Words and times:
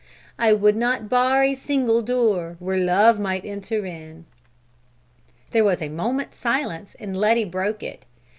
I 0.39 0.51
would 0.51 0.75
not 0.75 1.09
bar 1.09 1.43
a 1.43 1.53
single 1.53 2.01
door 2.01 2.55
Where 2.57 2.79
Love 2.79 3.19
might 3.19 3.45
enter 3.45 3.85
in! 3.85 4.25
There 5.51 5.63
was 5.63 5.79
a 5.79 5.89
moment's 5.89 6.39
silence 6.39 6.95
and 6.99 7.15
Letty 7.15 7.45
broke 7.45 7.83
it. 7.83 8.05